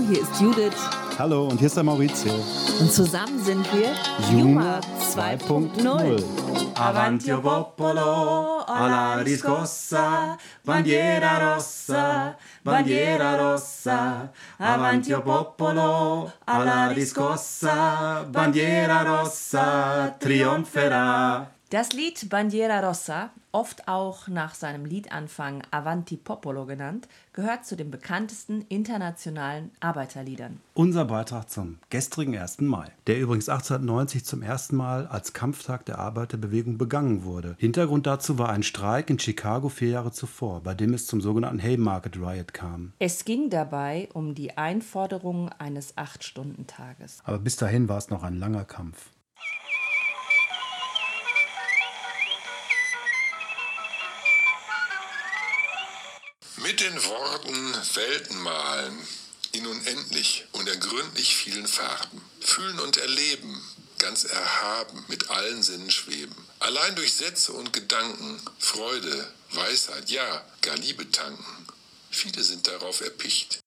Hallo, 0.00 0.08
hier 0.08 0.22
ist 0.22 0.40
Judith. 0.40 0.76
Hallo, 1.18 1.48
und 1.48 1.58
hier 1.58 1.66
ist 1.66 1.76
der 1.76 1.84
Maurizio. 1.84 2.32
Und 2.80 2.90
zusammen 2.90 3.38
sind 3.44 3.66
wir 3.74 3.90
Juma 4.30 4.80
2.0. 5.14 6.24
Avanti 6.74 7.30
o 7.32 7.40
popolo, 7.42 8.64
alla 8.66 9.16
riscossa, 9.16 10.38
bandiera 10.64 11.54
rossa, 11.54 12.34
bandiera 12.64 13.36
rossa. 13.36 14.32
Avanti 14.58 15.12
o 15.12 15.20
popolo, 15.20 16.32
alla 16.46 16.86
riscossa, 16.88 18.24
bandiera 18.26 19.02
rossa, 19.02 20.16
trionferà. 20.18 21.46
Das 21.70 21.92
Lied 21.92 22.28
Bandiera 22.28 22.80
Rossa, 22.80 23.30
oft 23.52 23.86
auch 23.86 24.26
nach 24.26 24.56
seinem 24.56 24.84
Liedanfang 24.84 25.62
Avanti 25.70 26.16
Popolo 26.16 26.66
genannt, 26.66 27.06
gehört 27.32 27.64
zu 27.64 27.76
den 27.76 27.92
bekanntesten 27.92 28.62
internationalen 28.62 29.70
Arbeiterliedern. 29.78 30.58
Unser 30.74 31.04
Beitrag 31.04 31.48
zum 31.48 31.78
gestrigen 31.88 32.36
1. 32.36 32.62
Mai, 32.62 32.90
der 33.06 33.20
übrigens 33.20 33.48
1890 33.48 34.24
zum 34.24 34.42
ersten 34.42 34.74
Mal 34.74 35.06
als 35.06 35.32
Kampftag 35.32 35.84
der 35.86 36.00
Arbeiterbewegung 36.00 36.76
begangen 36.76 37.22
wurde. 37.22 37.54
Hintergrund 37.60 38.04
dazu 38.04 38.36
war 38.36 38.48
ein 38.48 38.64
Streik 38.64 39.08
in 39.08 39.20
Chicago 39.20 39.68
vier 39.68 39.90
Jahre 39.90 40.10
zuvor, 40.10 40.64
bei 40.64 40.74
dem 40.74 40.92
es 40.92 41.06
zum 41.06 41.20
sogenannten 41.20 41.62
Haymarket 41.62 42.16
Riot 42.16 42.52
kam. 42.52 42.94
Es 42.98 43.24
ging 43.24 43.48
dabei 43.48 44.08
um 44.12 44.34
die 44.34 44.58
Einforderung 44.58 45.50
eines 45.50 45.96
Acht-Stunden-Tages. 45.96 47.20
Aber 47.22 47.38
bis 47.38 47.54
dahin 47.54 47.88
war 47.88 47.98
es 47.98 48.10
noch 48.10 48.24
ein 48.24 48.40
langer 48.40 48.64
Kampf. 48.64 49.10
Mit 56.70 56.78
den 56.78 57.02
Worten 57.02 57.74
Welten 57.94 58.38
malen, 58.42 58.96
in 59.50 59.66
unendlich 59.66 60.44
und 60.52 60.68
ergründlich 60.68 61.34
vielen 61.34 61.66
Farben. 61.66 62.22
Fühlen 62.38 62.78
und 62.78 62.96
erleben, 62.96 63.60
ganz 63.98 64.22
erhaben, 64.22 65.04
mit 65.08 65.30
allen 65.30 65.64
Sinnen 65.64 65.90
schweben. 65.90 66.36
Allein 66.60 66.94
durch 66.94 67.14
Sätze 67.14 67.52
und 67.54 67.72
Gedanken, 67.72 68.40
Freude, 68.60 69.34
Weisheit, 69.50 70.10
ja, 70.10 70.44
gar 70.62 70.76
Liebe 70.76 71.10
tanken. 71.10 71.66
Viele 72.08 72.44
sind 72.44 72.68
darauf 72.68 73.00
erpicht. 73.00 73.58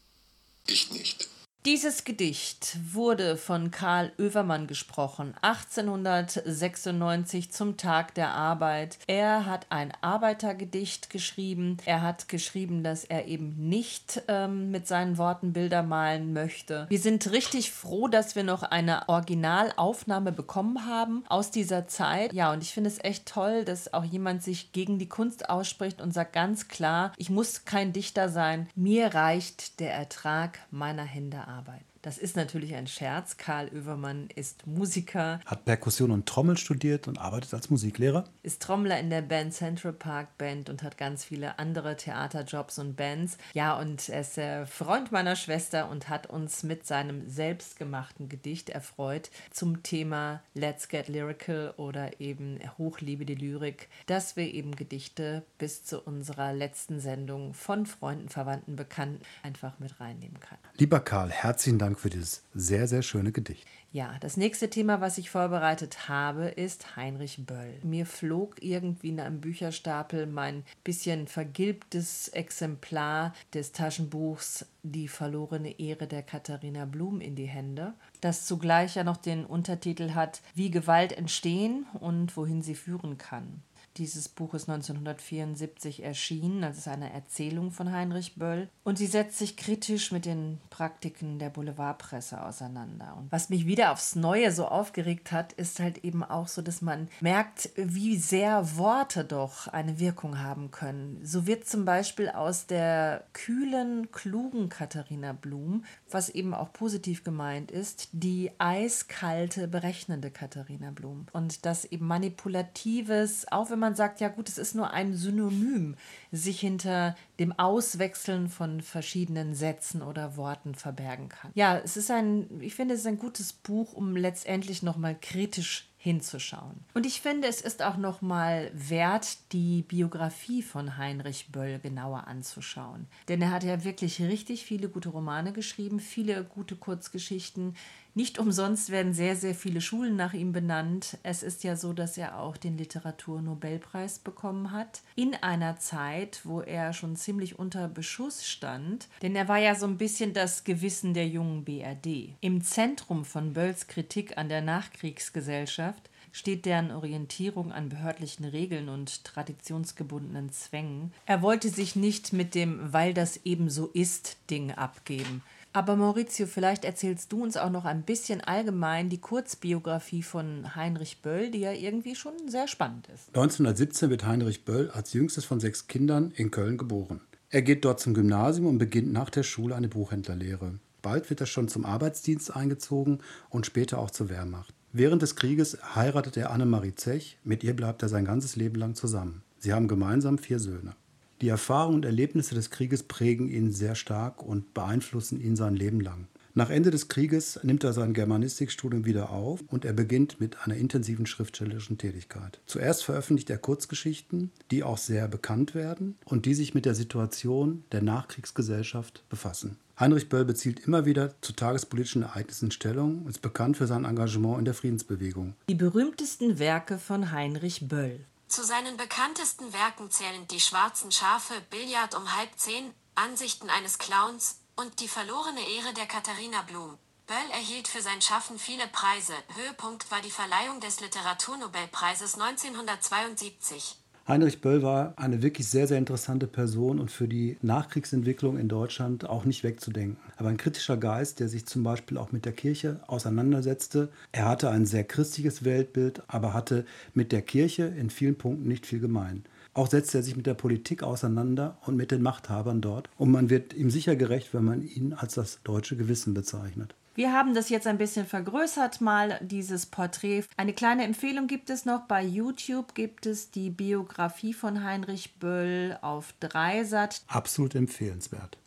Ich 0.68 0.92
nicht. 0.92 1.28
Dieses 1.66 2.04
Gedicht 2.04 2.78
wurde 2.92 3.38
von 3.38 3.72
Karl 3.72 4.12
Oevermann 4.20 4.68
gesprochen, 4.68 5.34
1896 5.44 7.54
zum 7.54 7.78
Tag 7.78 8.14
der 8.16 8.32
Arbeit. 8.32 8.98
Er 9.08 9.46
hat 9.46 9.68
ein 9.70 9.94
Arbeitergedicht 10.02 11.10
geschrieben. 11.10 11.78
Er 11.86 12.02
hat 12.02 12.28
geschrieben, 12.28 12.84
dass 12.84 13.06
er 13.06 13.28
eben 13.28 13.70
nicht 13.70 14.24
ähm, 14.28 14.72
mit 14.72 14.88
seinen 14.88 15.18
Worten 15.18 15.54
Bilder 15.54 15.84
malen 15.84 16.34
möchte. 16.34 16.86
Wir 16.90 17.00
sind 17.00 17.32
richtig 17.32 17.72
froh, 17.72 18.10
dass 18.10 18.36
wir 18.36 18.44
noch 18.44 18.64
eine 18.64 19.08
Originalaufnahme 19.08 20.34
bekommen 20.34 20.86
haben 20.86 21.24
aus 21.30 21.50
dieser 21.50 21.88
Zeit. 21.88 22.34
Ja, 22.34 22.52
und 22.52 22.62
ich 22.62 22.74
finde 22.74 22.90
es 22.90 23.02
echt 23.02 23.26
toll, 23.26 23.64
dass 23.64 23.94
auch 23.94 24.04
jemand 24.04 24.44
sich 24.44 24.74
gegen 24.74 25.00
die 25.00 25.08
Kunst 25.08 25.50
ausspricht 25.50 26.02
und 26.02 26.14
sagt 26.14 26.34
ganz 26.34 26.68
klar, 26.68 27.14
ich 27.16 27.30
muss 27.30 27.64
kein 27.64 27.94
Dichter 27.94 28.28
sein. 28.28 28.68
Mir 28.76 29.16
reicht 29.16 29.80
der 29.80 29.94
Ertrag 29.94 30.60
meiner 30.70 31.06
Hände 31.06 31.53
Arbeit. 31.54 31.84
Das 32.02 32.18
ist 32.18 32.36
natürlich 32.36 32.76
ein 32.76 32.88
Scherz. 32.88 33.38
Karl 33.38 33.70
Oevermann 33.74 34.28
ist 34.36 34.68
Musiker, 34.68 35.40
Hat 35.46 35.64
Perkussion 35.64 36.12
und 36.12 36.26
Trommel 36.26 36.58
studiert 36.58 37.08
und 37.08 37.18
arbeitet 37.18 37.54
als 37.54 37.70
Musiklehrer. 37.70 38.26
ist 38.42 38.62
Trommler 38.62 39.00
in 39.00 39.10
der 39.10 39.22
Band 39.22 39.54
Central 39.54 39.94
Park 39.94 40.38
Band 40.38 40.70
und 40.70 40.84
hat 40.84 40.98
ganz 40.98 41.24
viele 41.24 41.60
andere 41.60 41.96
Theaterjobs 41.96 42.78
und 42.80 42.98
Bands. 42.98 43.38
Ja, 43.54 43.80
und 43.80 44.10
er 44.10 44.22
ist 44.22 44.36
der 44.36 44.68
Freund 44.68 45.14
meiner 45.14 45.38
Schwester 45.38 45.90
und 45.90 46.10
hat 46.10 46.28
uns 46.28 46.64
mit 46.64 46.86
seinem 46.86 47.30
selbstgemachten 47.30 48.28
Gedicht 48.28 48.70
erfreut 48.70 49.30
zum 49.52 49.82
Thema 49.84 50.42
Let's 50.56 50.90
Get 50.90 51.08
Lyrical 51.08 51.74
oder 51.78 52.20
eben 52.20 52.60
Hochliebe 52.78 53.26
die 53.26 53.36
Lyrik, 53.36 53.88
dass 54.08 54.36
wir 54.36 54.54
eben 54.54 54.76
Gedichte 54.76 55.44
bis 55.58 55.86
zu 55.86 56.02
unserer 56.02 56.52
letzten 56.52 57.00
Sendung 57.00 57.54
von 57.54 57.86
Freunden, 57.86 58.28
Verwandten, 58.28 58.76
Bekannten 58.76 59.22
einfach 59.42 59.80
mit 59.80 60.02
reinnehmen 60.02 60.40
kann. 60.42 60.58
Lieber 60.78 61.00
Karl, 61.00 61.32
herzlichen 61.44 61.80
Dank 61.80 62.00
für 62.00 62.10
dieses 62.10 62.44
sehr, 62.54 62.88
sehr 62.88 63.02
schöne 63.02 63.32
Gedicht. 63.32 63.68
Ja, 63.92 64.16
das 64.22 64.38
nächste 64.38 64.72
Thema, 64.72 65.02
was 65.02 65.20
ich 65.20 65.30
vorbereitet 65.30 66.10
habe, 66.10 66.46
ist 66.46 66.96
Heinrich 66.96 67.46
Böll. 67.46 67.76
Mir 67.84 68.08
flog 68.08 68.56
irgendwie 68.60 69.10
in 69.10 69.20
einem 69.20 69.40
Bücherstapel 69.40 70.26
mein 70.26 70.64
bisschen 70.84 71.28
vergilbtes 71.28 72.30
Exemplar 72.30 73.36
des 73.54 73.72
Taschenbuchs 73.72 74.66
Die 74.82 75.08
verlorene 75.08 75.80
Ehre 75.80 76.08
der 76.08 76.24
Katharina 76.24 76.86
Blum 76.86 77.22
in 77.22 77.36
die 77.36 77.46
Hände, 77.46 77.94
das 78.20 78.48
zugleich 78.48 78.96
ja 78.96 79.04
noch 79.04 79.18
den 79.18 79.46
Untertitel 79.46 80.12
hat 80.12 80.42
Wie 80.56 80.72
Gewalt 80.72 81.12
entstehen 81.12 81.86
und 82.00 82.36
wohin 82.36 82.64
sie 82.64 82.76
führen 82.76 83.20
kann. 83.20 83.62
Dieses 83.98 84.28
Buch 84.28 84.56
ist 84.56 84.68
1974 84.68 86.04
erschienen, 86.04 86.62
das 86.62 86.80
ist 86.80 86.88
eine 86.88 87.14
Erzählung 87.14 87.72
von 87.72 87.92
Heinrich 87.92 88.36
Böll 88.36 88.68
und 88.84 88.98
sie 88.98 89.06
setzt 89.06 89.38
sich 89.38 89.56
kritisch 89.56 90.12
mit 90.12 90.26
den 90.26 90.60
Praktiken 90.72 91.38
der 91.38 91.52
Boulevardpresse 91.52 92.44
auseinander. 92.44 93.16
Und 93.18 93.32
was 93.32 93.50
mich 93.50 93.68
wieder 93.68 93.92
aufs 93.92 94.16
Neue 94.16 94.52
so 94.52 94.68
aufgeregt 94.68 95.32
hat, 95.32 95.54
ist 95.54 95.80
halt 95.80 96.04
eben 96.04 96.24
auch 96.24 96.48
so, 96.48 96.64
dass 96.64 96.82
man 96.82 97.08
merkt, 97.22 97.70
wie 97.76 98.18
sehr 98.18 98.78
Worte 98.78 99.24
doch 99.24 99.68
eine 99.68 100.00
Wirkung 100.00 100.40
haben 100.40 100.72
können. 100.72 101.20
So 101.24 101.46
wird 101.46 101.68
zum 101.68 101.86
Beispiel 101.86 102.30
aus 102.30 102.66
der 102.66 103.26
kühlen, 103.34 104.12
klugen 104.12 104.70
Katharina 104.70 105.34
Blum, 105.34 105.86
was 106.10 106.30
eben 106.30 106.56
auch 106.56 106.74
positiv 106.74 107.24
gemeint 107.24 107.70
ist, 107.70 108.10
die 108.12 108.52
eiskalte, 108.58 109.68
berechnende 109.68 110.32
Katharina 110.32 110.90
Blum. 110.90 111.28
Und 111.32 111.66
das 111.66 111.86
eben 111.86 112.08
manipulatives, 112.08 113.52
auch 113.52 113.70
wenn 113.70 113.83
man 113.84 113.96
sagt, 113.96 114.22
ja 114.22 114.30
gut, 114.30 114.50
es 114.50 114.58
ist 114.58 114.76
nur 114.76 114.92
ein 114.92 115.14
Synonym, 115.14 115.96
sich 116.32 116.60
hinter 116.60 117.16
dem 117.40 117.52
Auswechseln 117.60 118.50
von 118.50 118.82
verschiedenen 118.82 119.54
Sätzen 119.54 120.02
oder 120.02 120.38
Worten 120.38 120.74
verbergen 120.74 121.30
kann. 121.30 121.52
Ja, 121.54 121.78
es 121.78 121.98
ist 121.98 122.10
ein, 122.10 122.48
ich 122.62 122.76
finde, 122.76 122.94
es 122.94 123.02
ist 123.02 123.08
ein 123.08 123.20
gutes 123.20 123.54
Buch, 123.54 123.94
um 123.94 124.16
letztendlich 124.16 124.84
nochmal 124.84 125.16
kritisch 125.20 125.90
hinzuschauen. 126.04 126.84
Und 126.94 127.06
ich 127.06 127.22
finde, 127.22 127.48
es 127.48 127.62
ist 127.62 127.82
auch 127.82 127.96
nochmal 127.96 128.72
wert, 128.74 129.38
die 129.54 129.84
Biografie 129.84 130.62
von 130.62 130.98
Heinrich 130.98 131.50
Böll 131.50 131.80
genauer 131.80 132.28
anzuschauen. 132.28 133.08
Denn 133.30 133.42
er 133.42 133.52
hat 133.52 133.64
ja 133.64 133.86
wirklich 133.86 134.22
richtig 134.22 134.66
viele 134.66 134.90
gute 134.90 135.08
Romane 135.08 135.54
geschrieben, 135.54 136.02
viele 136.02 136.44
gute 136.44 136.76
Kurzgeschichten. 136.76 137.78
Nicht 138.16 138.38
umsonst 138.38 138.92
werden 138.92 139.14
sehr, 139.14 139.36
sehr 139.36 139.56
viele 139.56 139.82
Schulen 139.82 140.16
nach 140.16 140.34
ihm 140.34 140.52
benannt. 140.52 141.18
Es 141.24 141.42
ist 141.42 141.64
ja 141.64 141.76
so, 141.76 141.94
dass 141.94 142.16
er 142.16 142.40
auch 142.40 142.58
den 142.58 142.78
Literaturnobelpreis 142.78 144.20
bekommen 144.20 144.72
hat. 144.72 145.02
In 145.16 145.34
einer 145.36 145.78
Zeit, 145.78 146.42
wo 146.44 146.62
er 146.62 146.94
schon 146.94 147.16
ziemlich 147.16 147.58
unter 147.58 147.88
Beschuss 147.88 148.46
stand. 148.46 149.08
Denn 149.24 149.36
er 149.36 149.48
war 149.48 149.58
ja 149.58 149.74
so 149.74 149.88
ein 149.88 149.98
bisschen 149.98 150.34
das 150.34 150.64
Gewissen 150.64 151.16
der 151.16 151.28
jungen 151.28 151.66
BRD. 151.66 152.36
Im 152.40 152.62
Zentrum 152.62 153.26
von 153.26 153.54
Bölls 153.54 153.88
Kritik 153.88 154.38
an 154.38 154.48
der 154.48 154.62
Nachkriegsgesellschaft 154.62 156.12
steht 156.34 156.66
deren 156.66 156.92
Orientierung 156.92 157.72
an 157.72 157.88
behördlichen 157.88 158.44
Regeln 158.44 158.90
und 158.90 159.24
traditionsgebundenen 159.24 160.52
Zwängen. 160.52 161.14
Er 161.26 161.42
wollte 161.42 161.70
sich 161.70 161.96
nicht 161.96 162.34
mit 162.34 162.56
dem 162.56 162.92
Weil 162.92 163.14
das 163.14 163.40
eben 163.46 163.70
so 163.70 163.88
ist 163.94 164.36
Ding 164.50 164.72
abgeben. 164.72 165.44
Aber 165.76 165.96
Maurizio, 165.96 166.46
vielleicht 166.46 166.86
erzählst 166.86 167.32
du 167.32 167.42
uns 167.42 167.58
auch 167.58 167.72
noch 167.72 167.86
ein 167.86 168.04
bisschen 168.04 168.42
allgemein 168.42 169.10
die 169.10 169.20
Kurzbiografie 169.20 170.22
von 170.22 170.76
Heinrich 170.76 171.22
Böll, 171.22 171.50
die 171.50 171.60
ja 171.60 171.72
irgendwie 171.72 172.16
schon 172.16 172.34
sehr 172.48 172.68
spannend 172.68 173.08
ist. 173.08 173.30
1917 173.30 174.10
wird 174.10 174.26
Heinrich 174.26 174.66
Böll 174.66 174.92
als 174.92 175.14
jüngstes 175.14 175.46
von 175.46 175.60
sechs 175.60 175.88
Kindern 175.88 176.32
in 176.36 176.52
Köln 176.52 176.78
geboren. 176.78 177.22
Er 177.50 177.64
geht 177.64 177.86
dort 177.86 178.00
zum 178.00 178.14
Gymnasium 178.14 178.68
und 178.68 178.78
beginnt 178.80 179.14
nach 179.14 179.30
der 179.30 179.44
Schule 179.44 179.76
eine 179.76 179.88
Buchhändlerlehre. 179.88 180.80
Bald 181.02 181.30
wird 181.30 181.42
er 181.42 181.48
schon 181.48 181.68
zum 181.68 181.86
Arbeitsdienst 181.86 182.56
eingezogen 182.56 183.20
und 183.50 183.66
später 183.66 184.00
auch 184.00 184.10
zur 184.10 184.30
Wehrmacht. 184.30 184.74
Während 184.96 185.24
des 185.24 185.36
Krieges 185.36 185.80
heiratet 185.96 186.38
er 186.38 186.52
Annemarie 186.52 186.94
Zech, 186.94 187.40
mit 187.44 187.64
ihr 187.64 187.76
bleibt 187.76 188.04
er 188.04 188.10
sein 188.10 188.26
ganzes 188.26 188.56
Leben 188.56 188.76
lang 188.76 188.94
zusammen. 188.94 189.42
Sie 189.58 189.74
haben 189.74 189.88
gemeinsam 189.88 190.38
vier 190.38 190.60
Söhne. 190.60 190.96
Die 191.42 191.48
Erfahrungen 191.48 191.96
und 191.96 192.06
Erlebnisse 192.06 192.54
des 192.54 192.70
Krieges 192.70 193.02
prägen 193.02 193.48
ihn 193.48 193.72
sehr 193.72 193.96
stark 193.96 194.44
und 194.44 194.76
beeinflussen 194.76 195.42
ihn 195.42 195.56
sein 195.56 195.76
Leben 195.76 196.00
lang. 196.00 196.28
Nach 196.56 196.70
Ende 196.70 196.92
des 196.92 197.08
Krieges 197.08 197.60
nimmt 197.64 197.84
er 197.84 197.94
sein 197.94 198.14
Germanistikstudium 198.14 199.06
wieder 199.06 199.32
auf 199.32 199.62
und 199.70 199.86
er 199.86 199.94
beginnt 199.94 200.40
mit 200.40 200.62
einer 200.64 200.76
intensiven 200.76 201.26
schriftstellerischen 201.26 201.98
Tätigkeit. 201.98 202.60
Zuerst 202.68 203.04
veröffentlicht 203.04 203.50
er 203.50 203.58
Kurzgeschichten, 203.58 204.52
die 204.70 204.84
auch 204.84 205.00
sehr 205.00 205.28
bekannt 205.28 205.74
werden 205.74 206.16
und 206.26 206.46
die 206.46 206.54
sich 206.54 206.76
mit 206.76 206.86
der 206.86 206.94
Situation 206.94 207.84
der 207.92 208.04
Nachkriegsgesellschaft 208.04 209.24
befassen. 209.30 209.80
Heinrich 210.00 210.30
Böll 210.30 210.46
bezieht 210.46 210.82
immer 210.82 211.06
wieder 211.06 211.34
zu 211.42 211.54
tagespolitischen 211.54 212.22
Ereignissen 212.22 212.70
Stellung 212.70 213.24
und 213.24 213.30
ist 213.30 213.42
bekannt 213.42 213.78
für 213.78 213.88
sein 213.88 214.06
Engagement 214.06 214.60
in 214.60 214.66
der 214.66 214.76
Friedensbewegung. 214.76 215.56
Die 215.70 215.76
berühmtesten 215.76 216.60
Werke 216.60 217.00
von 217.00 217.32
Heinrich 217.32 217.88
Böll. 217.88 218.20
Zu 218.48 218.64
seinen 218.64 218.96
bekanntesten 218.98 219.74
Werken 219.74 220.12
zählen 220.12 220.48
Die 220.52 220.60
schwarzen 220.60 221.12
Schafe, 221.12 221.56
Billard 221.72 222.14
um 222.16 222.38
halb 222.38 222.50
zehn, 222.58 222.92
Ansichten 223.16 223.70
eines 223.70 223.98
Clowns, 223.98 224.60
Und 224.76 225.00
die 225.02 225.08
verlorene 225.08 225.62
Ehre 225.78 225.94
der 225.94 226.08
Katharina 226.08 226.64
Blum. 226.64 226.98
Böll 227.28 227.52
erhielt 227.52 227.88
für 227.88 228.02
sein 228.02 228.22
Schaffen 228.22 228.58
viele 228.58 228.88
Preise. 228.92 229.34
Höhepunkt 229.56 230.10
war 230.10 230.20
die 230.22 230.32
Verleihung 230.32 230.80
des 230.80 231.00
Literaturnobelpreises 231.00 232.40
1972. 232.40 233.98
Heinrich 234.28 234.62
Böll 234.62 234.82
war 234.82 235.14
eine 235.18 235.44
wirklich 235.44 235.68
sehr, 235.68 235.86
sehr 235.86 236.00
interessante 236.00 236.48
Person 236.48 237.00
und 237.00 237.12
für 237.12 237.28
die 237.28 237.58
Nachkriegsentwicklung 237.62 238.58
in 238.58 238.68
Deutschland 238.68 239.30
auch 239.30 239.46
nicht 239.46 239.64
wegzudenken. 239.64 240.18
Aber 240.38 240.50
ein 240.50 240.58
kritischer 240.58 240.98
Geist, 240.98 241.40
der 241.40 241.50
sich 241.50 241.66
zum 241.66 241.84
Beispiel 241.84 242.18
auch 242.18 242.32
mit 242.32 242.46
der 242.46 242.54
Kirche 242.54 243.02
auseinandersetzte. 243.06 244.10
Er 244.32 244.46
hatte 244.46 244.70
ein 244.70 244.86
sehr 244.86 245.04
christliches 245.04 245.66
Weltbild, 245.66 246.24
aber 246.28 246.54
hatte 246.54 246.86
mit 247.14 247.32
der 247.32 247.42
Kirche 247.42 247.84
in 247.84 248.10
vielen 248.10 248.38
Punkten 248.38 248.68
nicht 248.68 248.86
viel 248.86 249.00
gemein. 249.00 249.44
Auch 249.74 249.90
setzte 249.90 250.20
er 250.20 250.24
sich 250.24 250.36
mit 250.36 250.46
der 250.46 250.54
Politik 250.54 251.04
auseinander 251.04 251.78
und 251.86 251.96
mit 251.96 252.12
den 252.12 252.22
Machthabern 252.22 252.82
dort. 252.82 253.10
Und 253.18 253.32
man 253.32 253.50
wird 253.50 253.74
ihm 253.74 253.90
sicher 253.90 254.16
gerecht, 254.16 254.54
wenn 254.54 254.64
man 254.64 254.84
ihn 254.84 255.14
als 255.14 255.34
das 255.36 255.60
deutsche 255.64 255.98
Gewissen 255.98 256.34
bezeichnet. 256.34 256.96
Wir 257.16 257.32
haben 257.32 257.54
das 257.54 257.70
jetzt 257.70 257.86
ein 257.86 258.00
bisschen 258.00 258.26
vergrößert, 258.26 259.00
mal 259.00 259.40
dieses 259.42 259.86
Porträt. 259.86 260.46
Eine 260.58 260.74
kleine 260.74 261.04
Empfehlung 261.04 261.46
gibt 261.46 261.70
es 261.70 261.86
noch. 261.86 262.02
Bei 262.08 262.24
YouTube 262.24 262.96
gibt 262.96 263.28
es 263.28 263.52
die 263.52 263.70
Biografie 263.70 264.54
von 264.54 264.84
Heinrich 264.84 265.36
Böll 265.36 265.98
auf 266.02 266.34
Dreisat. 266.40 267.22
Absolut 267.28 267.76
empfehlenswert. 267.76 268.58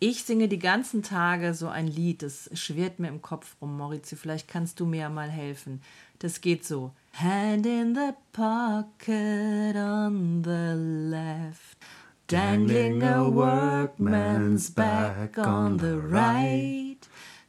Ich 0.00 0.22
singe 0.22 0.46
die 0.46 0.60
ganzen 0.60 1.02
Tage 1.02 1.54
so 1.54 1.66
ein 1.66 1.88
Lied, 1.88 2.22
das 2.22 2.48
schwirrt 2.52 3.00
mir 3.00 3.08
im 3.08 3.20
Kopf 3.20 3.56
rum, 3.60 3.76
Maurizio. 3.76 4.16
Vielleicht 4.16 4.46
kannst 4.46 4.78
du 4.78 4.86
mir 4.86 5.00
ja 5.00 5.08
mal 5.08 5.28
helfen. 5.28 5.82
Das 6.18 6.40
geht 6.40 6.64
so. 6.64 6.92
Hand 7.12 7.66
in 7.66 7.94
the 7.94 8.14
pocket 8.32 9.76
on 9.76 10.42
the 10.42 10.74
left. 10.74 11.78
Dangling 12.26 13.02
a 13.02 13.28
workman's 13.30 14.70
back 14.70 15.38
on 15.38 15.78
the 15.78 15.98
right. 15.98 16.98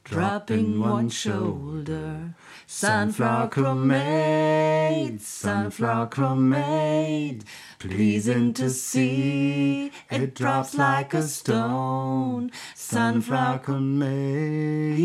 dropping 0.10 0.80
one 0.80 1.10
shoulder. 1.10 2.34
Sunflower 2.66 3.50
chromate, 3.50 5.22
sunflower 5.22 6.08
chromate, 6.08 7.44
pleasing 7.78 8.54
to 8.54 8.70
see. 8.70 9.92
It 10.10 10.34
drops 10.36 10.76
like 10.76 11.14
a 11.14 11.24
stone. 11.24 12.52
Sunflower 12.76 13.60
chromate. 13.60 15.00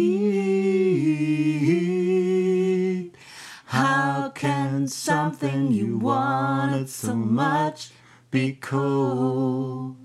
Can 4.85 4.91
something 4.91 5.73
you 5.73 5.99
wanted 5.99 6.91
so 6.91 7.15
much 7.15 7.91
be 8.31 8.53
cold 8.53 9.97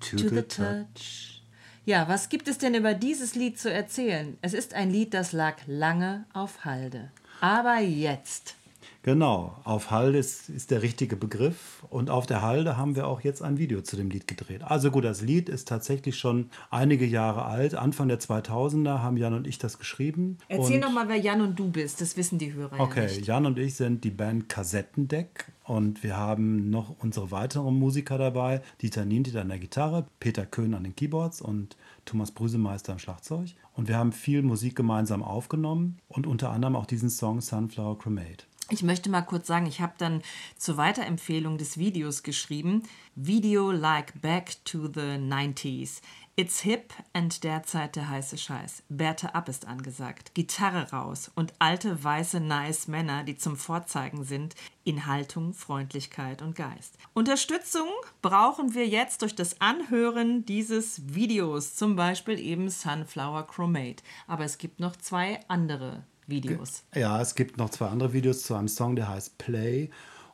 to 0.00 0.18
the 0.18 0.42
touch? 0.42 1.40
Ja, 1.86 2.06
was 2.08 2.28
gibt 2.28 2.46
es 2.46 2.58
denn 2.58 2.74
über 2.74 2.92
dieses 2.92 3.34
Lied 3.34 3.58
zu 3.58 3.72
erzählen? 3.72 4.36
Es 4.42 4.52
ist 4.52 4.74
ein 4.74 4.90
Lied, 4.90 5.14
das 5.14 5.32
lag 5.32 5.56
lange 5.66 6.26
auf 6.34 6.66
Halde. 6.66 7.10
Aber 7.40 7.78
jetzt. 7.78 8.54
Genau, 9.04 9.56
auf 9.64 9.90
Halde 9.90 10.18
ist, 10.18 10.48
ist, 10.48 10.70
der 10.70 10.82
richtige 10.82 11.16
Begriff 11.16 11.82
und 11.90 12.08
auf 12.08 12.24
der 12.26 12.40
Halde 12.40 12.76
haben 12.76 12.94
wir 12.94 13.08
auch 13.08 13.20
jetzt 13.22 13.42
ein 13.42 13.58
Video 13.58 13.82
zu 13.82 13.96
dem 13.96 14.10
Lied 14.10 14.28
gedreht. 14.28 14.62
Also 14.62 14.92
gut, 14.92 15.04
das 15.04 15.22
Lied 15.22 15.48
ist 15.48 15.66
tatsächlich 15.66 16.16
schon 16.16 16.50
einige 16.70 17.04
Jahre 17.04 17.44
alt. 17.44 17.74
Anfang 17.74 18.06
der 18.06 18.20
2000er 18.20 19.00
haben 19.00 19.16
Jan 19.16 19.34
und 19.34 19.48
ich 19.48 19.58
das 19.58 19.80
geschrieben. 19.80 20.38
Erzähl 20.46 20.80
doch 20.80 20.92
mal, 20.92 21.08
wer 21.08 21.16
Jan 21.16 21.40
und 21.40 21.58
du 21.58 21.68
bist, 21.68 22.00
das 22.00 22.16
wissen 22.16 22.38
die 22.38 22.52
Hörer 22.52 22.78
Okay, 22.78 23.08
ja. 23.12 23.22
Jan 23.22 23.46
und 23.46 23.58
ich 23.58 23.74
sind 23.74 24.04
die 24.04 24.10
Band 24.10 24.48
Kassettendeck 24.48 25.46
und 25.64 26.04
wir 26.04 26.16
haben 26.16 26.70
noch 26.70 26.94
unsere 27.00 27.32
weiteren 27.32 27.76
Musiker 27.76 28.18
dabei. 28.18 28.62
Dieter 28.82 29.04
Nientit 29.04 29.34
an 29.34 29.48
der 29.48 29.58
Gitarre, 29.58 30.06
Peter 30.20 30.46
Köhn 30.46 30.74
an 30.74 30.84
den 30.84 30.94
Keyboards 30.94 31.40
und 31.40 31.76
Thomas 32.04 32.30
Brüsemeister 32.30 32.92
am 32.92 33.00
Schlagzeug. 33.00 33.50
Und 33.74 33.88
wir 33.88 33.96
haben 33.96 34.12
viel 34.12 34.42
Musik 34.42 34.76
gemeinsam 34.76 35.24
aufgenommen 35.24 35.98
und 36.08 36.28
unter 36.28 36.50
anderem 36.50 36.76
auch 36.76 36.86
diesen 36.86 37.10
Song 37.10 37.40
Sunflower 37.40 37.98
Cremate. 37.98 38.44
Ich 38.72 38.82
möchte 38.82 39.10
mal 39.10 39.20
kurz 39.20 39.48
sagen, 39.48 39.66
ich 39.66 39.82
habe 39.82 39.92
dann 39.98 40.22
zur 40.56 40.78
Weiterempfehlung 40.78 41.58
des 41.58 41.76
Videos 41.76 42.22
geschrieben, 42.22 42.84
Video 43.14 43.70
like 43.70 44.22
back 44.22 44.64
to 44.64 44.86
the 44.86 45.18
90s. 45.18 46.00
It's 46.36 46.60
hip 46.60 46.94
and 47.12 47.44
derzeit 47.44 47.96
der 47.96 48.08
heiße 48.08 48.38
Scheiß. 48.38 48.84
Bärte 48.88 49.34
ab 49.34 49.50
ist 49.50 49.68
angesagt, 49.68 50.34
Gitarre 50.34 50.90
raus 50.90 51.30
und 51.34 51.52
alte 51.58 52.02
weiße 52.02 52.40
nice 52.40 52.88
Männer, 52.88 53.24
die 53.24 53.36
zum 53.36 53.58
Vorzeigen 53.58 54.24
sind 54.24 54.54
in 54.84 55.04
Haltung, 55.04 55.52
Freundlichkeit 55.52 56.40
und 56.40 56.56
Geist. 56.56 56.96
Unterstützung 57.12 57.90
brauchen 58.22 58.72
wir 58.72 58.88
jetzt 58.88 59.20
durch 59.20 59.34
das 59.34 59.60
Anhören 59.60 60.46
dieses 60.46 61.14
Videos, 61.14 61.74
zum 61.74 61.94
Beispiel 61.94 62.38
eben 62.38 62.70
Sunflower 62.70 63.46
Chromate. 63.46 64.02
Aber 64.26 64.44
es 64.44 64.56
gibt 64.56 64.80
noch 64.80 64.96
zwei 64.96 65.40
andere 65.48 66.06
Videos. 66.26 66.84
Ja, 66.94 67.20
es 67.20 67.34
gibt 67.34 67.56
noch 67.56 67.70
zwei 67.70 67.86
andere 67.86 68.12
Videos 68.12 68.42
zu 68.44 68.54
einem 68.54 68.68
Song, 68.68 68.96
der 68.96 69.08
heißt 69.08 69.38
Play 69.38 69.90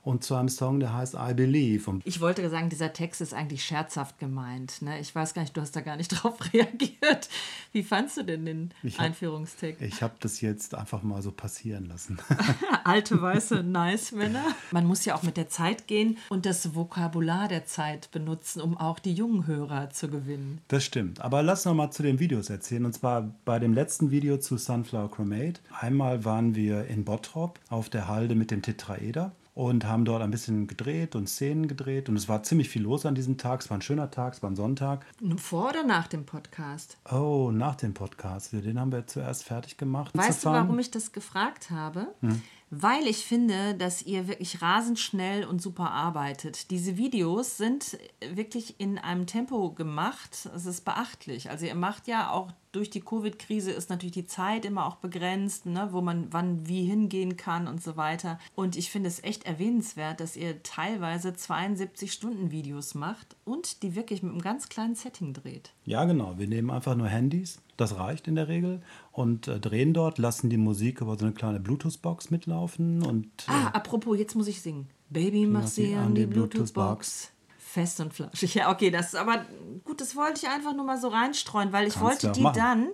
und 0.09 0.25
zu 0.25 0.35
einem 0.37 0.49
Song, 0.49 0.81
der 0.81 0.95
heißt 0.95 1.15
I 1.15 1.35
Believe. 1.35 1.91
Und 1.91 2.03
ich 2.07 2.23
wollte 2.23 2.49
sagen, 2.49 2.71
dieser 2.71 2.95
Text 2.95 3.21
ist 3.21 3.35
eigentlich 3.35 3.63
scherzhaft 3.63 4.19
gemeint. 4.19 4.81
Ne? 4.81 4.99
Ich 5.01 5.15
weiß 5.15 5.35
gar 5.35 5.43
nicht, 5.43 5.55
du 5.55 5.61
hast 5.61 5.77
da 5.77 5.83
gar 5.83 5.97
nicht 5.97 6.09
drauf 6.09 6.39
reagiert. 6.55 7.29
Wie 7.73 7.83
fandst 7.83 8.17
du 8.17 8.23
denn 8.23 8.47
den 8.47 8.71
ich 8.83 8.99
hab, 8.99 9.05
Einführungstext? 9.05 9.83
Ich 9.83 10.03
habe 10.03 10.15
das 10.21 10.41
jetzt 10.41 10.75
einfach 10.75 11.03
mal 11.03 11.21
so 11.21 11.31
passieren 11.31 11.85
lassen. 11.85 12.19
Alte, 12.85 13.21
weiße 13.21 13.57
Nice-Männer. 13.63 14.47
Man 14.71 14.87
muss 14.87 15.05
ja 15.05 15.15
auch 15.15 15.23
mit 15.23 15.37
der 15.37 15.51
Zeit 15.51 15.87
gehen 15.87 16.17
und 16.31 16.47
das 16.47 16.75
Vokabular 16.75 17.47
der 17.47 17.67
Zeit 17.67 18.11
benutzen, 18.11 18.63
um 18.63 18.79
auch 18.79 19.01
die 19.01 19.13
jungen 19.13 19.47
Hörer 19.47 19.91
zu 19.91 20.09
gewinnen. 20.09 20.63
Das 20.69 20.85
stimmt. 20.85 21.21
Aber 21.21 21.43
lass 21.43 21.67
noch 21.67 21.75
mal 21.75 21.91
zu 21.91 22.03
den 22.03 22.19
Videos 22.19 22.49
erzählen. 22.49 22.87
Und 22.87 22.95
zwar 22.95 23.31
bei 23.45 23.59
dem 23.59 23.75
letzten 23.75 24.11
Video 24.11 24.39
zu 24.39 24.57
Sunflower 24.57 25.11
Chromate. 25.11 25.61
Einmal 25.79 26.25
waren 26.25 26.55
wir 26.55 26.87
in 26.87 27.05
Bottrop 27.05 27.61
auf 27.69 27.91
der 27.91 28.09
Halde 28.09 28.35
mit 28.35 28.51
dem 28.51 28.63
Tetraeder 28.63 29.33
und 29.59 29.87
haben 29.87 30.05
dort 30.05 30.23
ein 30.23 30.31
bisschen 30.31 30.69
gedreht 30.69 31.17
und 31.17 31.29
Szenen 31.29 31.67
gedreht. 31.67 32.09
Und 32.09 32.15
es 32.15 32.29
war 32.29 32.45
ziemlich 32.45 32.69
viel 32.69 32.83
los 32.83 33.05
an 33.05 33.17
diesem 33.17 33.39
Tag. 33.39 33.61
Es 33.61 33.71
war 33.71 33.77
ein 33.77 33.83
schöner 33.83 34.09
Tag, 34.09 34.35
es 34.35 34.43
war 34.43 34.49
ein 34.49 34.55
Sonntag. 34.55 35.05
Vor 35.37 35.71
oder 35.71 35.83
nach 35.83 36.07
dem 36.07 36.25
Podcast? 36.25 36.97
Oh, 37.11 37.51
nach 37.53 37.75
dem 37.75 37.93
Podcast. 37.93 38.53
Den 38.53 38.79
haben 38.79 38.93
wir 38.93 39.09
zuerst 39.09 39.43
fertig 39.43 39.77
gemacht. 39.77 40.17
Weißt 40.17 40.45
du, 40.45 40.51
warum 40.51 40.79
ich 40.79 40.93
das 40.93 41.11
gefragt 41.11 41.73
habe? 41.73 42.07
Hm 42.21 42.41
weil 42.71 43.07
ich 43.07 43.25
finde, 43.25 43.75
dass 43.75 44.03
ihr 44.03 44.29
wirklich 44.29 44.61
rasend 44.61 44.99
schnell 44.99 45.45
und 45.45 45.63
super 45.63 45.91
arbeitet. 45.91 46.71
Diese 46.71 46.99
Videos 46.99 47.57
sind 47.57 47.99
wirklich 48.35 48.79
in 48.79 48.99
einem 48.99 49.27
Tempo 49.27 49.73
gemacht. 49.73 50.51
Es 50.55 50.67
ist 50.67 50.85
beachtlich. 50.85 51.49
Also 51.49 51.65
ihr 51.65 51.75
macht 51.75 52.09
ja 52.09 52.31
auch 52.31 52.53
durch 52.73 52.91
die 52.91 53.01
Covid-Krise 53.01 53.71
ist 53.71 53.91
natürlich 53.91 54.15
die 54.15 54.27
Zeit 54.27 54.65
immer 54.65 54.87
auch 54.87 54.97
begrenzt, 54.97 55.67
ne, 55.67 55.89
wo 55.93 56.01
man 56.01 56.29
wann 56.31 56.67
wie 56.69 56.85
hingehen 56.85 57.37
kann 57.37 57.67
und 57.67 57.83
so 57.83 57.97
weiter. 57.97 58.39
Und 58.55 58.77
ich 58.77 58.91
finde 58.91 59.09
es 59.09 59.23
echt 59.23 59.45
erwähnenswert, 59.47 60.21
dass 60.21 60.37
ihr 60.37 60.63
teilweise 60.63 61.35
72 61.35 62.13
Stunden 62.13 62.51
Videos 62.51 62.95
macht 62.95 63.37
und 63.45 63.83
die 63.83 63.95
wirklich 63.95 64.23
mit 64.23 64.33
einem 64.33 64.43
ganz 64.43 64.69
kleinen 64.69 64.95
Setting 64.95 65.33
dreht. 65.33 65.73
Ja, 65.85 66.05
genau. 66.05 66.39
Wir 66.39 66.49
nehmen 66.49 66.71
einfach 66.71 66.95
nur 66.95 67.09
Handys 67.09 67.61
das 67.79 67.97
reicht 67.97 68.29
in 68.29 68.35
der 68.35 68.49
Regel. 68.49 68.83
Und 69.13 69.49
äh, 69.49 69.59
drehen 69.59 69.95
dort, 69.95 70.19
lassen 70.19 70.51
die 70.51 70.59
Musik 70.59 71.01
über 71.01 71.17
so 71.17 71.25
eine 71.25 71.35
kleine 71.35 71.61
Bluetooth-Box 71.61 72.31
mitlaufen. 72.31 73.03
Und, 73.03 73.27
äh, 73.47 73.53
ah, 73.53 73.69
apropos, 73.69 74.19
jetzt 74.19 74.35
muss 74.35 74.49
ich 74.49 74.61
singen. 74.61 74.89
Baby, 75.09 75.47
mach 75.47 75.67
sie 75.67 75.95
an 75.95 76.15
die, 76.15 76.23
die 76.23 76.27
Bluetooth-Box. 76.27 77.33
Fest 77.69 78.01
und 78.01 78.15
flauschig. 78.15 78.55
Ja, 78.59 78.71
okay, 78.73 78.91
das 78.91 79.09
ist 79.09 79.15
aber 79.17 79.45
gut, 79.85 80.01
das 80.01 80.17
wollte 80.17 80.41
ich 80.45 80.49
einfach 80.49 80.75
nur 80.75 80.85
mal 80.85 80.99
so 80.99 81.09
reinstreuen, 81.09 81.73
weil 81.73 81.87
ich 81.87 81.95
Kannst 81.95 82.25
wollte 82.25 82.33
die 82.33 82.41
machen. 82.43 82.57
dann 82.57 82.89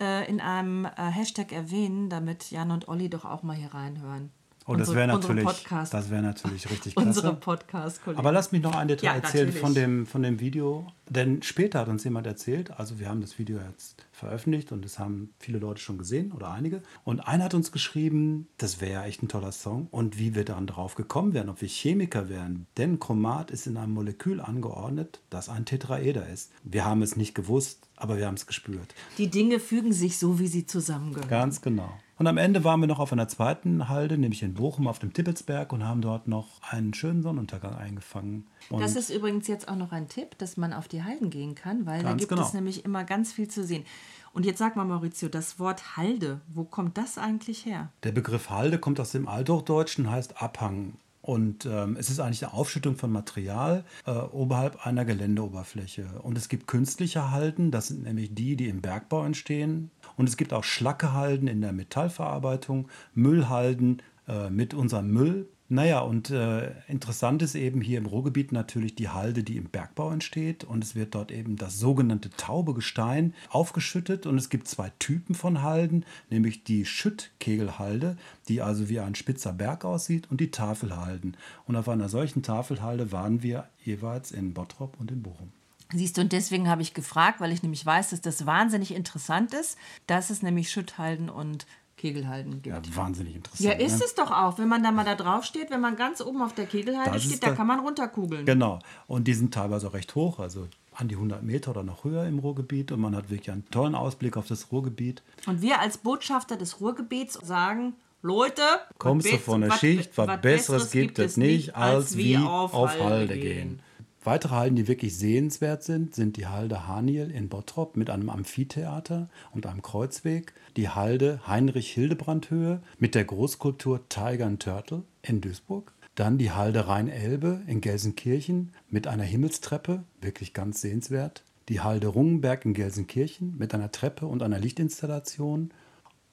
äh, 0.00 0.28
in 0.28 0.40
einem 0.40 0.84
äh, 0.84 0.90
Hashtag 0.96 1.52
erwähnen, 1.52 2.10
damit 2.10 2.50
Jan 2.50 2.70
und 2.72 2.88
Olli 2.88 3.08
doch 3.08 3.24
auch 3.24 3.42
mal 3.42 3.54
hier 3.56 3.72
reinhören. 3.72 4.32
Oh, 4.68 4.74
das 4.74 4.92
wäre 4.94 5.06
natürlich, 5.06 5.46
das 5.68 6.10
wäre 6.10 6.22
natürlich 6.22 6.68
richtig 6.68 6.94
klasse. 6.96 7.08
Unsere 7.08 7.34
Podcast-Kollegen. 7.34 8.18
Aber 8.18 8.32
lass 8.32 8.50
mich 8.50 8.62
noch 8.62 8.74
ein 8.74 8.88
Detail 8.88 9.06
ja, 9.06 9.14
erzählen 9.14 9.52
von 9.52 9.74
dem, 9.74 10.06
von 10.06 10.22
dem 10.22 10.40
Video. 10.40 10.88
Denn 11.08 11.40
später 11.42 11.80
hat 11.80 11.88
uns 11.88 12.02
jemand 12.02 12.26
erzählt, 12.26 12.72
also 12.72 12.98
wir 12.98 13.08
haben 13.08 13.20
das 13.20 13.38
Video 13.38 13.58
jetzt 13.58 14.06
veröffentlicht 14.10 14.72
und 14.72 14.84
das 14.84 14.98
haben 14.98 15.32
viele 15.38 15.60
Leute 15.60 15.80
schon 15.80 15.98
gesehen 15.98 16.32
oder 16.32 16.50
einige. 16.50 16.82
Und 17.04 17.20
einer 17.20 17.44
hat 17.44 17.54
uns 17.54 17.70
geschrieben, 17.70 18.48
das 18.58 18.80
wäre 18.80 18.92
ja 18.92 19.04
echt 19.04 19.22
ein 19.22 19.28
toller 19.28 19.52
Song 19.52 19.86
und 19.92 20.18
wie 20.18 20.34
wir 20.34 20.44
dann 20.44 20.66
drauf 20.66 20.96
gekommen 20.96 21.32
wären, 21.32 21.48
ob 21.48 21.60
wir 21.60 21.68
Chemiker 21.68 22.28
wären. 22.28 22.66
Denn 22.76 22.98
Chromat 22.98 23.52
ist 23.52 23.68
in 23.68 23.76
einem 23.76 23.94
Molekül 23.94 24.40
angeordnet, 24.40 25.20
das 25.30 25.48
ein 25.48 25.64
Tetraeder 25.64 26.28
ist. 26.28 26.50
Wir 26.64 26.84
haben 26.84 27.02
es 27.02 27.14
nicht 27.14 27.36
gewusst, 27.36 27.86
aber 27.94 28.18
wir 28.18 28.26
haben 28.26 28.34
es 28.34 28.48
gespürt. 28.48 28.94
Die 29.16 29.30
Dinge 29.30 29.60
fügen 29.60 29.92
sich 29.92 30.18
so, 30.18 30.40
wie 30.40 30.48
sie 30.48 30.66
zusammengehören. 30.66 31.28
Ganz 31.28 31.60
genau. 31.60 31.92
Und 32.18 32.26
am 32.26 32.38
Ende 32.38 32.64
waren 32.64 32.80
wir 32.80 32.86
noch 32.86 32.98
auf 32.98 33.12
einer 33.12 33.28
zweiten 33.28 33.90
Halde, 33.90 34.16
nämlich 34.16 34.42
in 34.42 34.54
Bochum 34.54 34.88
auf 34.88 34.98
dem 34.98 35.12
Tippelsberg 35.12 35.72
und 35.72 35.84
haben 35.84 36.00
dort 36.00 36.28
noch 36.28 36.62
einen 36.62 36.94
schönen 36.94 37.22
Sonnenuntergang 37.22 37.74
eingefangen. 37.74 38.46
Und 38.70 38.80
das 38.80 38.96
ist 38.96 39.10
übrigens 39.10 39.46
jetzt 39.48 39.68
auch 39.68 39.76
noch 39.76 39.92
ein 39.92 40.08
Tipp, 40.08 40.38
dass 40.38 40.56
man 40.56 40.72
auf 40.72 40.88
die 40.88 41.02
Halden 41.02 41.28
gehen 41.28 41.54
kann, 41.54 41.84
weil 41.84 42.02
da 42.02 42.14
gibt 42.14 42.30
genau. 42.30 42.42
es 42.42 42.54
nämlich 42.54 42.86
immer 42.86 43.04
ganz 43.04 43.34
viel 43.34 43.48
zu 43.48 43.64
sehen. 43.64 43.84
Und 44.32 44.46
jetzt 44.46 44.58
sag 44.58 44.76
mal, 44.76 44.84
Maurizio, 44.84 45.28
das 45.28 45.58
Wort 45.58 45.96
Halde, 45.96 46.40
wo 46.52 46.64
kommt 46.64 46.96
das 46.96 47.18
eigentlich 47.18 47.66
her? 47.66 47.90
Der 48.02 48.12
Begriff 48.12 48.48
Halde 48.48 48.78
kommt 48.78 48.98
aus 48.98 49.12
dem 49.12 49.28
Althochdeutschen, 49.28 50.10
heißt 50.10 50.42
Abhang. 50.42 50.94
Und 51.26 51.66
ähm, 51.66 51.96
es 51.98 52.08
ist 52.08 52.20
eigentlich 52.20 52.44
eine 52.44 52.54
Aufschüttung 52.54 52.94
von 52.94 53.10
Material 53.10 53.84
äh, 54.06 54.12
oberhalb 54.12 54.86
einer 54.86 55.04
Geländeoberfläche. 55.04 56.06
Und 56.22 56.38
es 56.38 56.48
gibt 56.48 56.68
künstliche 56.68 57.32
Halden, 57.32 57.72
das 57.72 57.88
sind 57.88 58.04
nämlich 58.04 58.32
die, 58.32 58.54
die 58.54 58.68
im 58.68 58.80
Bergbau 58.80 59.24
entstehen. 59.24 59.90
Und 60.16 60.28
es 60.28 60.36
gibt 60.36 60.52
auch 60.52 60.64
Schlackehalden 60.64 61.48
in 61.48 61.60
der 61.60 61.72
Metallverarbeitung, 61.72 62.88
Müllhalden 63.14 64.02
äh, 64.28 64.50
mit 64.50 64.74
unserem 64.74 65.10
Müll, 65.10 65.48
naja, 65.68 65.98
und 65.98 66.30
äh, 66.30 66.70
interessant 66.86 67.42
ist 67.42 67.56
eben 67.56 67.80
hier 67.80 67.98
im 67.98 68.06
Ruhrgebiet 68.06 68.52
natürlich 68.52 68.94
die 68.94 69.08
Halde, 69.08 69.42
die 69.42 69.56
im 69.56 69.64
Bergbau 69.64 70.12
entsteht. 70.12 70.62
Und 70.62 70.84
es 70.84 70.94
wird 70.94 71.16
dort 71.16 71.32
eben 71.32 71.56
das 71.56 71.80
sogenannte 71.80 72.30
taube 72.30 72.72
Gestein 72.72 73.34
aufgeschüttet. 73.50 74.26
Und 74.26 74.38
es 74.38 74.48
gibt 74.48 74.68
zwei 74.68 74.92
Typen 75.00 75.34
von 75.34 75.62
Halden, 75.62 76.04
nämlich 76.30 76.62
die 76.62 76.84
Schüttkegelhalde, 76.84 78.16
die 78.48 78.62
also 78.62 78.88
wie 78.88 79.00
ein 79.00 79.16
spitzer 79.16 79.52
Berg 79.52 79.84
aussieht, 79.84 80.30
und 80.30 80.40
die 80.40 80.52
Tafelhalden. 80.52 81.36
Und 81.66 81.74
auf 81.74 81.88
einer 81.88 82.08
solchen 82.08 82.44
Tafelhalde 82.44 83.10
waren 83.10 83.42
wir 83.42 83.68
jeweils 83.82 84.30
in 84.30 84.54
Bottrop 84.54 85.00
und 85.00 85.10
in 85.10 85.22
Bochum. 85.22 85.50
Siehst 85.92 86.16
du, 86.16 86.22
und 86.22 86.32
deswegen 86.32 86.68
habe 86.68 86.82
ich 86.82 86.94
gefragt, 86.94 87.40
weil 87.40 87.52
ich 87.52 87.62
nämlich 87.62 87.84
weiß, 87.86 88.10
dass 88.10 88.20
das 88.20 88.44
wahnsinnig 88.44 88.92
interessant 88.92 89.54
ist, 89.54 89.78
dass 90.06 90.30
es 90.30 90.42
nämlich 90.42 90.70
Schütthalden 90.70 91.30
und 91.30 91.66
Kegelhalden 91.96 92.62
gibt. 92.62 92.66
Ja, 92.66 92.96
wahnsinnig 92.96 93.36
interessant. 93.36 93.68
Ja, 93.68 93.72
ist 93.72 93.98
ne? 93.98 94.04
es 94.04 94.14
doch 94.14 94.30
auch, 94.30 94.58
wenn 94.58 94.68
man 94.68 94.82
da 94.82 94.90
mal 94.90 95.04
da 95.04 95.14
drauf 95.14 95.44
steht, 95.44 95.70
wenn 95.70 95.80
man 95.80 95.96
ganz 95.96 96.20
oben 96.20 96.42
auf 96.42 96.54
der 96.54 96.66
Kegelhalde 96.66 97.12
das 97.12 97.24
steht, 97.24 97.42
da 97.42 97.54
kann 97.54 97.66
man 97.66 97.80
runterkugeln. 97.80 98.44
Genau, 98.44 98.80
und 99.06 99.26
die 99.26 99.34
sind 99.34 99.54
teilweise 99.54 99.92
recht 99.92 100.14
hoch, 100.14 100.38
also 100.38 100.68
an 100.92 101.08
die 101.08 101.14
100 101.14 101.42
Meter 101.42 101.70
oder 101.70 101.82
noch 101.82 102.04
höher 102.04 102.26
im 102.26 102.38
Ruhrgebiet 102.38 102.92
und 102.92 103.00
man 103.00 103.14
hat 103.14 103.30
wirklich 103.30 103.50
einen 103.50 103.68
tollen 103.70 103.94
Ausblick 103.94 104.36
auf 104.36 104.46
das 104.46 104.72
Ruhrgebiet. 104.72 105.22
Und 105.46 105.62
wir 105.62 105.80
als 105.80 105.98
Botschafter 105.98 106.56
des 106.56 106.80
Ruhrgebiets 106.80 107.34
sagen, 107.34 107.94
Leute, 108.22 108.62
kommst 108.98 109.30
du 109.30 109.38
von 109.38 109.60
der 109.60 109.72
Schicht, 109.72 110.16
was, 110.16 110.26
was 110.26 110.40
Besseres 110.40 110.90
gibt 110.90 111.18
es 111.18 111.36
nicht, 111.36 111.76
als 111.76 112.16
wie 112.16 112.36
auf, 112.36 112.74
auf 112.74 112.98
Halde 112.98 113.34
gehen. 113.34 113.42
gehen. 113.42 113.82
Weitere 114.26 114.56
Hallen, 114.56 114.74
die 114.74 114.88
wirklich 114.88 115.16
sehenswert 115.16 115.84
sind, 115.84 116.16
sind 116.16 116.36
die 116.36 116.48
Halde 116.48 116.88
Haniel 116.88 117.30
in 117.30 117.48
Bottrop 117.48 117.96
mit 117.96 118.10
einem 118.10 118.28
Amphitheater 118.28 119.28
und 119.52 119.66
einem 119.66 119.82
Kreuzweg, 119.82 120.52
die 120.76 120.88
Halde 120.88 121.38
Heinrich-Hildebrand-Höhe 121.46 122.82
mit 122.98 123.14
der 123.14 123.24
Großkultur 123.24 124.08
Tiger 124.08 124.46
and 124.46 124.60
Turtle 124.60 125.04
in 125.22 125.40
Duisburg, 125.40 125.92
dann 126.16 126.38
die 126.38 126.50
Halde 126.50 126.88
Rhein-Elbe 126.88 127.62
in 127.68 127.80
Gelsenkirchen 127.80 128.72
mit 128.90 129.06
einer 129.06 129.22
Himmelstreppe, 129.22 130.02
wirklich 130.20 130.52
ganz 130.52 130.80
sehenswert, 130.80 131.44
die 131.68 131.78
Halde 131.78 132.08
Rungenberg 132.08 132.64
in 132.64 132.74
Gelsenkirchen 132.74 133.56
mit 133.56 133.74
einer 133.74 133.92
Treppe 133.92 134.26
und 134.26 134.42
einer 134.42 134.58
Lichtinstallation 134.58 135.70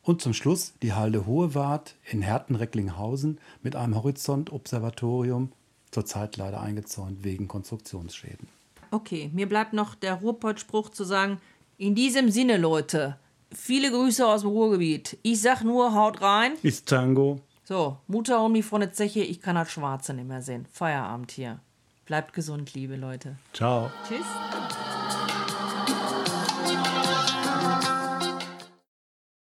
und 0.01 0.19
zum 0.19 0.33
Schluss 0.33 0.73
die 0.81 0.93
Halde 0.93 1.27
Hohewart 1.27 1.93
in 2.09 2.23
Herten-Recklinghausen 2.23 3.39
mit 3.61 3.75
einem 3.75 3.93
Horizontobservatorium 3.93 5.51
zurzeit 5.93 6.37
leider 6.37 6.61
eingezäunt 6.61 7.23
wegen 7.23 7.47
Konstruktionsschäden. 7.47 8.47
Okay, 8.91 9.29
mir 9.33 9.49
bleibt 9.49 9.73
noch 9.73 9.95
der 9.95 10.15
Ruhrpott-Spruch 10.15 10.89
zu 10.89 11.03
sagen, 11.03 11.39
in 11.77 11.95
diesem 11.95 12.29
Sinne, 12.29 12.57
Leute, 12.57 13.17
viele 13.51 13.91
Grüße 13.91 14.25
aus 14.25 14.41
dem 14.41 14.51
Ruhrgebiet. 14.51 15.17
Ich 15.23 15.41
sag 15.41 15.63
nur, 15.63 15.95
haut 15.95 16.21
rein. 16.21 16.53
Ist 16.61 16.87
Tango. 16.87 17.41
So, 17.63 17.97
Mutter 18.07 18.43
und 18.43 18.51
mich 18.51 18.65
von 18.65 18.81
der 18.81 18.93
Zeche, 18.93 19.21
ich 19.21 19.41
kann 19.41 19.55
das 19.55 19.71
Schwarze 19.71 20.13
nicht 20.13 20.27
mehr 20.27 20.41
sehen. 20.41 20.67
Feierabend 20.71 21.31
hier. 21.31 21.59
Bleibt 22.05 22.33
gesund, 22.33 22.73
liebe 22.73 22.97
Leute. 22.97 23.37
Ciao. 23.53 23.89
Tschüss. 24.07 24.25